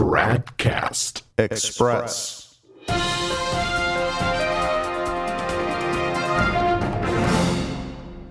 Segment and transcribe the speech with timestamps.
[0.00, 2.58] Tradcast Express.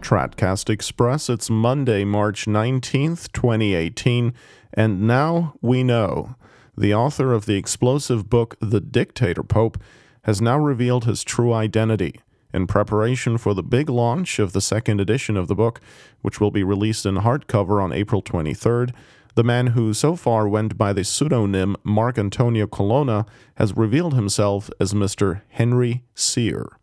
[0.01, 1.29] Tradcast Express.
[1.29, 4.33] It's Monday, March 19th, 2018,
[4.73, 6.33] and now we know.
[6.75, 9.77] The author of the explosive book, The Dictator Pope,
[10.23, 12.19] has now revealed his true identity.
[12.51, 15.79] In preparation for the big launch of the second edition of the book,
[16.23, 18.91] which will be released in hardcover on April 23rd,
[19.39, 24.93] the man who so far went by the pseudonym Marcantonio Colonna has revealed himself as
[24.93, 25.43] Mr.
[25.47, 26.77] Henry Sire.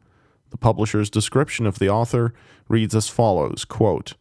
[0.48, 2.32] The publisher's description of the author
[2.66, 4.14] reads as follows quote,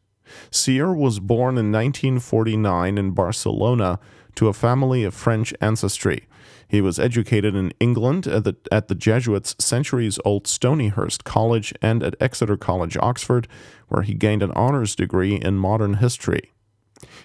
[0.52, 4.00] Sire was born in 1949 in Barcelona
[4.36, 6.28] to a family of French ancestry.
[6.68, 12.04] He was educated in England at the, at the Jesuits' centuries old Stonyhurst College and
[12.04, 13.48] at Exeter College, Oxford,
[13.88, 16.52] where he gained an honors degree in modern history.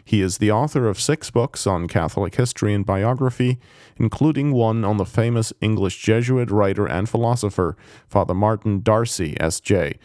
[0.05, 3.59] He is the author of six books on Catholic history and biography,
[3.97, 7.77] including one on the famous English Jesuit writer and philosopher,
[8.08, 9.98] Father Martin D'Arcy, S.J.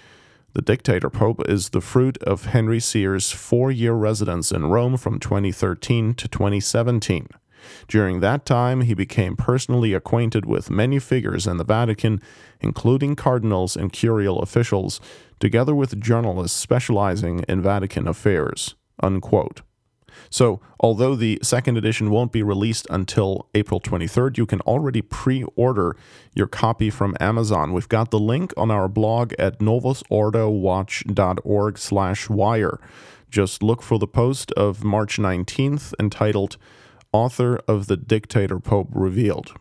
[0.54, 5.20] The Dictator Pope is the fruit of Henry Sire's four year residence in Rome from
[5.20, 7.28] 2013 to 2017.
[7.88, 12.22] During that time, he became personally acquainted with many figures in the Vatican,
[12.62, 15.02] including cardinals and curial officials,
[15.40, 18.76] together with journalists specializing in Vatican affairs.
[19.02, 19.62] Unquote.
[20.30, 25.44] So, although the second edition won't be released until April 23rd, you can already pre
[25.56, 25.98] order
[26.34, 27.74] your copy from Amazon.
[27.74, 32.80] We've got the link on our blog at novusordowatch.org slash wire.
[33.30, 36.56] Just look for the post of March 19th entitled
[37.12, 39.54] Author of the Dictator Pope Revealed.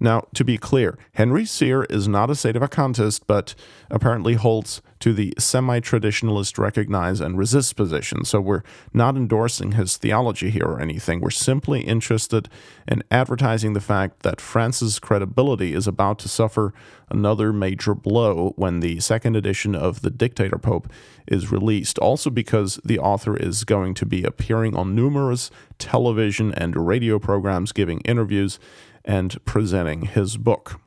[0.00, 3.54] Now, to be clear, Henry Sire is not a sedevacantist, but
[3.90, 8.24] apparently holds to the semi traditionalist recognize and resist position.
[8.24, 11.20] So we're not endorsing his theology here or anything.
[11.20, 12.48] We're simply interested
[12.88, 16.72] in advertising the fact that Francis' credibility is about to suffer
[17.10, 20.90] another major blow when the second edition of The Dictator Pope
[21.26, 21.98] is released.
[21.98, 27.72] Also, because the author is going to be appearing on numerous television and radio programs,
[27.72, 28.58] giving interviews
[29.04, 30.80] and presenting his book.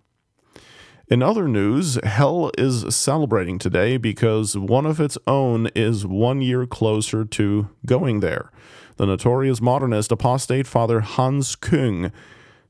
[1.10, 6.66] In other news, Hell is celebrating today because one of its own is one year
[6.68, 8.52] closer to going there.
[8.98, 12.12] The notorious modernist apostate Father Hans Küng,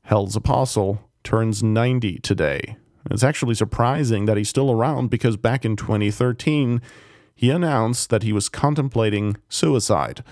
[0.02, 2.76] Hell's apostle, turns 90 today.
[3.10, 6.80] It's actually surprising that he's still around because back in 2013,
[7.34, 10.22] he announced that he was contemplating suicide.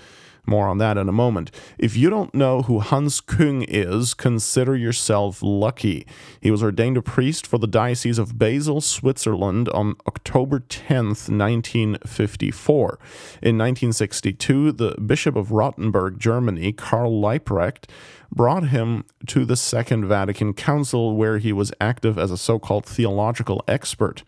[0.47, 1.51] More on that in a moment.
[1.77, 6.07] If you don't know who Hans Küng is, consider yourself lucky.
[6.39, 12.99] He was ordained a priest for the Diocese of Basel, Switzerland on October 10th, 1954.
[13.41, 17.89] In 1962, the Bishop of Rottenburg, Germany, Karl Leiprecht,
[18.33, 22.85] brought him to the Second Vatican Council, where he was active as a so called
[22.85, 24.23] theological expert.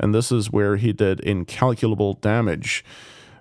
[0.00, 2.84] And this is where he did incalculable damage.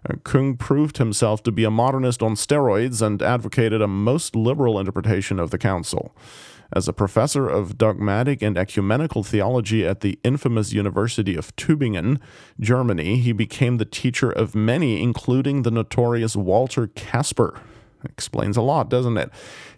[0.09, 5.40] Küng proved himself to be a modernist on steroids and advocated a most liberal interpretation
[5.40, 6.16] of the Council.
[6.75, 12.19] As a professor of dogmatic and ecumenical theology at the infamous University of Tübingen,
[12.59, 17.62] Germany, he became the teacher of many, including the notorious Walter Kasper.
[18.03, 19.30] Explains a lot, doesn't it?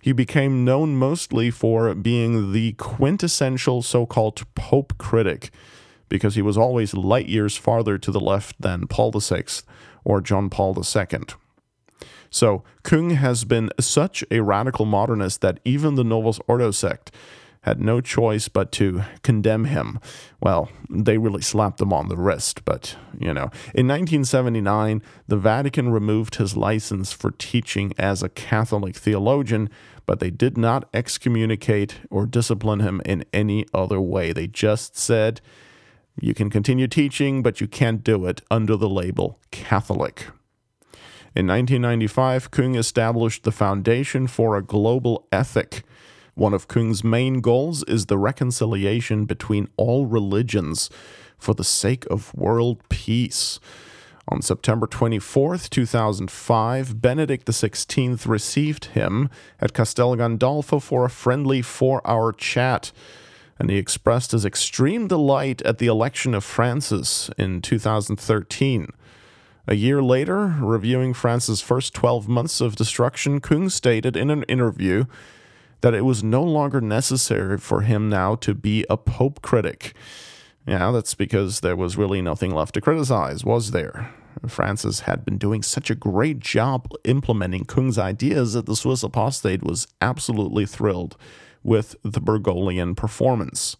[0.01, 5.51] He became known mostly for being the quintessential so called Pope critic,
[6.09, 9.43] because he was always light years farther to the left than Paul VI
[10.03, 11.19] or John Paul II.
[12.29, 17.11] So, Küng has been such a radical modernist that even the Novus Ordo sect
[17.65, 19.99] had no choice but to condemn him.
[20.39, 23.49] Well, they really slapped him on the wrist, but, you know.
[23.73, 29.69] In 1979, the Vatican removed his license for teaching as a Catholic theologian,
[30.05, 34.31] but they did not excommunicate or discipline him in any other way.
[34.31, 35.41] They just said,
[36.19, 40.27] you can continue teaching, but you can't do it under the label Catholic.
[41.35, 45.83] In 1995, Küng established the Foundation for a Global Ethic.
[46.33, 50.89] One of Küng's main goals is the reconciliation between all religions
[51.37, 53.59] for the sake of world peace.
[54.27, 59.29] On September 24, 2005, Benedict XVI received him
[59.59, 62.91] at Castel Gandolfo for a friendly four hour chat
[63.59, 68.87] and he expressed his extreme delight at the election of Francis in 2013.
[69.67, 75.05] A year later, reviewing Francis' first 12 months of destruction, Küng stated in an interview
[75.81, 79.93] that it was no longer necessary for him now to be a Pope critic.
[80.67, 84.11] Yeah, that's because there was really nothing left to criticize, was there?
[84.47, 89.63] Francis had been doing such a great job implementing Kung's ideas that the Swiss apostate
[89.63, 91.15] was absolutely thrilled
[91.65, 93.75] with the Bergoglian performance.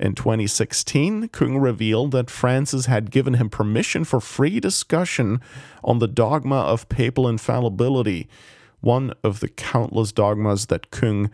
[0.00, 5.40] In 2016, Kung revealed that Francis had given him permission for free discussion
[5.84, 8.28] on the dogma of papal infallibility,
[8.80, 11.30] one of the countless dogmas that Kung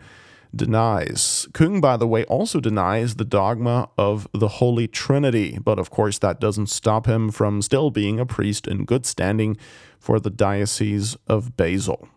[0.55, 1.47] denies.
[1.53, 6.19] Kung, by the way, also denies the dogma of the Holy Trinity, but of course
[6.19, 9.57] that doesn't stop him from still being a priest in good standing
[9.99, 12.07] for the Diocese of Basel.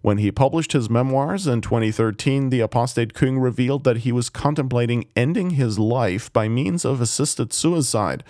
[0.00, 5.06] When he published his memoirs in 2013, the apostate Kung revealed that he was contemplating
[5.14, 8.24] ending his life by means of assisted suicide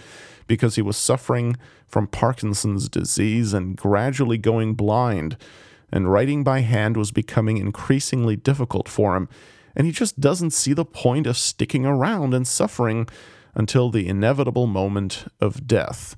[0.46, 1.56] because he was suffering
[1.86, 5.36] from Parkinson's disease and gradually going blind,
[5.90, 9.28] and writing by hand was becoming increasingly difficult for him,
[9.74, 13.06] and he just doesn't see the point of sticking around and suffering
[13.54, 16.16] until the inevitable moment of death.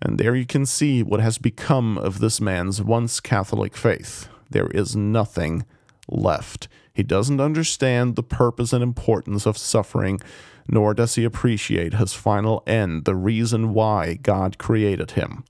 [0.00, 4.68] And there you can see what has become of this man's once Catholic faith there
[4.68, 5.64] is nothing
[6.08, 6.68] left.
[6.92, 10.20] He doesn't understand the purpose and importance of suffering,
[10.68, 15.44] nor does he appreciate his final end, the reason why God created him.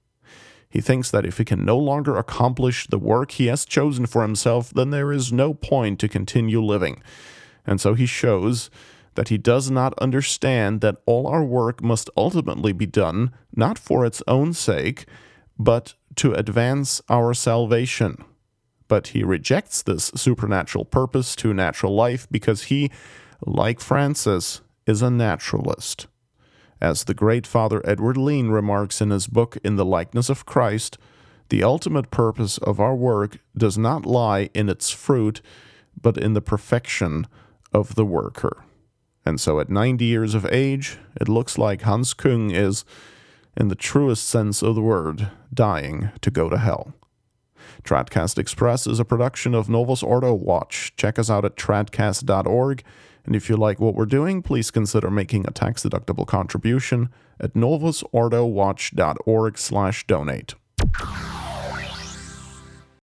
[0.69, 4.23] He thinks that if he can no longer accomplish the work he has chosen for
[4.23, 7.03] himself, then there is no point to continue living.
[7.67, 8.69] And so he shows
[9.15, 14.05] that he does not understand that all our work must ultimately be done not for
[14.05, 15.06] its own sake,
[15.59, 18.23] but to advance our salvation
[18.88, 22.90] but he rejects this supernatural purpose to natural life because he,
[23.46, 26.06] like Francis, is a naturalist.
[26.81, 30.96] As the great Father Edward Leen remarks in his book In the Likeness of Christ,
[31.49, 35.40] the ultimate purpose of our work does not lie in its fruit,
[36.00, 37.26] but in the perfection
[37.73, 38.64] of the worker.
[39.25, 42.85] And so at 90 years of age, it looks like Hans Kung is,
[43.56, 46.94] in the truest sense of the word, dying to go to hell.
[47.82, 50.94] Tradcast Express is a production of Novus Ordo Watch.
[50.97, 52.82] Check us out at tradcast.org.
[53.25, 59.59] And if you like what we're doing, please consider making a tax-deductible contribution at novusordowatch.org
[59.59, 60.55] slash donate.